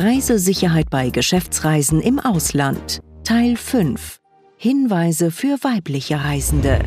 Reisesicherheit 0.00 0.90
bei 0.90 1.10
Geschäftsreisen 1.10 2.00
im 2.00 2.18
Ausland. 2.18 3.00
Teil 3.22 3.56
5. 3.56 4.18
Hinweise 4.56 5.30
für 5.30 5.56
weibliche 5.62 6.16
Reisende. 6.16 6.80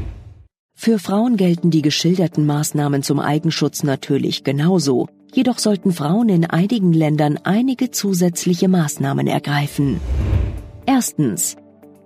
Für 0.75 0.99
Frauen 0.99 1.37
gelten 1.37 1.71
die 1.71 1.81
geschilderten 1.81 2.45
Maßnahmen 2.45 3.03
zum 3.03 3.21
Eigenschutz 3.21 3.83
natürlich 3.83 4.43
genauso. 4.43 5.07
Jedoch 5.33 5.57
sollten 5.57 5.93
Frauen 5.93 6.27
in 6.27 6.45
einigen 6.45 6.91
Ländern 6.91 7.39
einige 7.43 7.91
zusätzliche 7.91 8.67
Maßnahmen 8.67 9.27
ergreifen. 9.27 10.01
Erstens. 10.85 11.55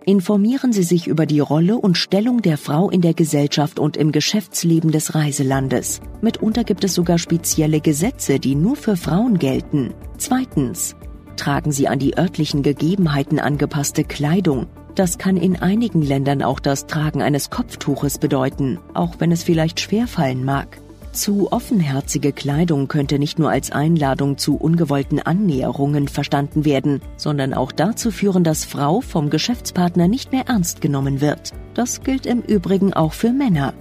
Informieren 0.06 0.74
Sie 0.74 0.82
sich 0.82 1.06
über 1.06 1.28
die 1.28 1.40
Rolle 1.40 1.78
und 1.78 1.96
Stellung 1.96 2.42
der 2.42 2.58
Frau 2.58 2.90
in 2.90 3.02
der 3.02 3.14
Gesellschaft 3.14 3.78
und 3.78 3.98
im 3.98 4.12
Geschäftsleben 4.12 4.92
des 4.92 5.14
Reiselandes. 5.14 6.02
Mitunter 6.22 6.64
gibt 6.64 6.84
es 6.84 6.96
sogar 6.96 7.20
spezielle 7.20 7.82
Gesetze, 7.82 8.40
die 8.40 8.56
nur 8.56 8.76
für 8.76 8.98
Frauen 8.98 9.38
gelten. 9.38 9.94
Zweitens. 10.18 10.96
Tragen 11.42 11.72
Sie 11.72 11.88
an 11.88 11.98
die 11.98 12.20
örtlichen 12.20 12.62
Gegebenheiten 12.62 13.40
angepasste 13.40 14.04
Kleidung. 14.04 14.68
Das 14.94 15.18
kann 15.18 15.38
in 15.38 15.60
einigen 15.60 16.04
Ländern 16.04 16.44
auch 16.44 16.60
das 16.60 16.86
Tragen 16.86 17.24
eines 17.24 17.50
Kopftuches 17.50 18.20
bedeuten, 18.20 18.78
auch 18.94 19.16
wenn 19.18 19.32
es 19.32 19.42
vielleicht 19.42 19.80
schwerfallen 19.80 20.46
mag. 20.46 20.80
Zu 21.14 21.52
offenherzige 21.52 22.32
Kleidung 22.32 22.88
könnte 22.88 23.18
nicht 23.18 23.40
nur 23.40 23.50
als 23.50 23.72
Einladung 23.72 24.38
zu 24.38 24.56
ungewollten 24.56 25.20
Annäherungen 25.20 26.08
verstanden 26.10 26.64
werden, 26.64 27.02
sondern 27.18 27.56
auch 27.56 27.72
dazu 27.72 28.12
führen, 28.12 28.44
dass 28.44 28.64
Frau 28.64 29.02
vom 29.02 29.32
Geschäftspartner 29.32 30.08
nicht 30.08 30.32
mehr 30.32 30.48
ernst 30.48 30.80
genommen 30.80 31.22
wird. 31.22 31.54
Das 31.74 32.04
gilt 32.04 32.28
im 32.28 32.42
Übrigen 32.42 32.94
auch 32.94 33.14
für 33.14 33.32
Männer. 33.32 33.74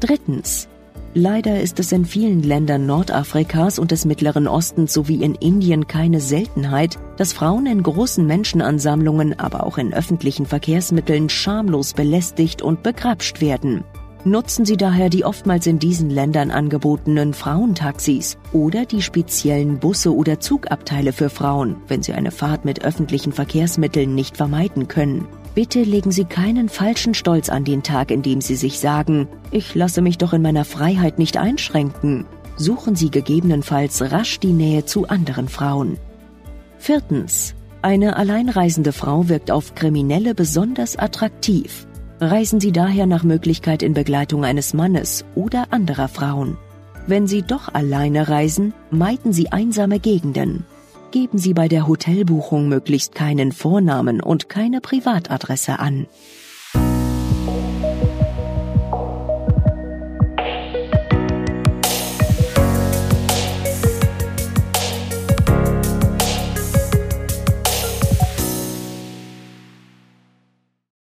Drittens. 0.00 0.68
Leider 1.16 1.60
ist 1.60 1.78
es 1.78 1.92
in 1.92 2.04
vielen 2.04 2.42
Ländern 2.42 2.86
Nordafrikas 2.86 3.78
und 3.78 3.92
des 3.92 4.04
Mittleren 4.04 4.48
Ostens 4.48 4.92
sowie 4.92 5.22
in 5.22 5.36
Indien 5.36 5.86
keine 5.86 6.18
Seltenheit, 6.20 6.98
dass 7.16 7.32
Frauen 7.32 7.66
in 7.66 7.84
großen 7.84 8.26
Menschenansammlungen, 8.26 9.38
aber 9.38 9.64
auch 9.64 9.78
in 9.78 9.94
öffentlichen 9.94 10.44
Verkehrsmitteln 10.44 11.28
schamlos 11.28 11.92
belästigt 11.92 12.62
und 12.62 12.82
begrapscht 12.82 13.40
werden. 13.40 13.84
Nutzen 14.24 14.64
Sie 14.64 14.76
daher 14.76 15.08
die 15.08 15.24
oftmals 15.24 15.68
in 15.68 15.78
diesen 15.78 16.10
Ländern 16.10 16.50
angebotenen 16.50 17.32
Frauentaxis 17.32 18.36
oder 18.52 18.84
die 18.84 19.02
speziellen 19.02 19.78
Busse 19.78 20.12
oder 20.12 20.40
Zugabteile 20.40 21.12
für 21.12 21.30
Frauen, 21.30 21.76
wenn 21.86 22.02
Sie 22.02 22.12
eine 22.12 22.32
Fahrt 22.32 22.64
mit 22.64 22.84
öffentlichen 22.84 23.32
Verkehrsmitteln 23.32 24.16
nicht 24.16 24.36
vermeiden 24.36 24.88
können. 24.88 25.28
Bitte 25.54 25.82
legen 25.82 26.10
Sie 26.10 26.24
keinen 26.24 26.68
falschen 26.68 27.14
Stolz 27.14 27.48
an 27.48 27.64
den 27.64 27.84
Tag, 27.84 28.10
indem 28.10 28.40
Sie 28.40 28.56
sich 28.56 28.80
sagen, 28.80 29.28
ich 29.52 29.74
lasse 29.76 30.02
mich 30.02 30.18
doch 30.18 30.32
in 30.32 30.42
meiner 30.42 30.64
Freiheit 30.64 31.18
nicht 31.18 31.36
einschränken. 31.36 32.26
Suchen 32.56 32.96
Sie 32.96 33.10
gegebenenfalls 33.10 34.02
rasch 34.10 34.40
die 34.40 34.52
Nähe 34.52 34.84
zu 34.84 35.08
anderen 35.08 35.48
Frauen. 35.48 35.98
Viertens. 36.78 37.54
Eine 37.82 38.16
alleinreisende 38.16 38.92
Frau 38.92 39.28
wirkt 39.28 39.50
auf 39.50 39.74
Kriminelle 39.74 40.34
besonders 40.34 40.96
attraktiv. 40.96 41.86
Reisen 42.18 42.58
Sie 42.58 42.72
daher 42.72 43.06
nach 43.06 43.24
Möglichkeit 43.24 43.82
in 43.82 43.92
Begleitung 43.92 44.44
eines 44.44 44.72
Mannes 44.72 45.24
oder 45.34 45.66
anderer 45.70 46.08
Frauen. 46.08 46.56
Wenn 47.06 47.26
Sie 47.26 47.42
doch 47.42 47.72
alleine 47.74 48.28
reisen, 48.28 48.72
meiden 48.90 49.32
Sie 49.32 49.52
einsame 49.52 50.00
Gegenden. 50.00 50.64
Geben 51.14 51.38
Sie 51.38 51.54
bei 51.54 51.68
der 51.68 51.86
Hotelbuchung 51.86 52.68
möglichst 52.68 53.14
keinen 53.14 53.52
Vornamen 53.52 54.20
und 54.20 54.48
keine 54.48 54.80
Privatadresse 54.80 55.78
an. 55.78 56.08